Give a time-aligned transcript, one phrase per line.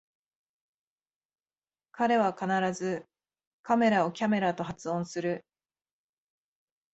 [1.91, 3.05] 彼は必ず
[3.61, 5.45] カメラをキャメラと発音する